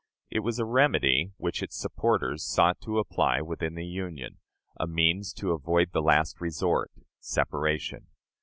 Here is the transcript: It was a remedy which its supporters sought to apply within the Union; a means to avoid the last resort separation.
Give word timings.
It 0.31 0.39
was 0.39 0.57
a 0.57 0.65
remedy 0.65 1.31
which 1.37 1.61
its 1.61 1.77
supporters 1.77 2.43
sought 2.43 2.81
to 2.81 2.97
apply 2.97 3.41
within 3.41 3.75
the 3.75 3.85
Union; 3.85 4.39
a 4.79 4.87
means 4.87 5.31
to 5.33 5.51
avoid 5.51 5.91
the 5.91 6.01
last 6.01 6.41
resort 6.41 6.89
separation. 7.19 8.07